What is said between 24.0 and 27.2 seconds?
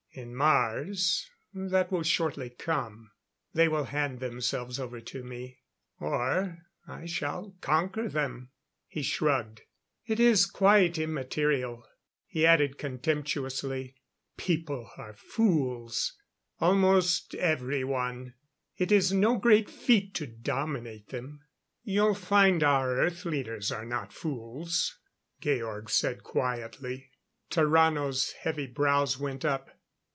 fools," Georg said quietly.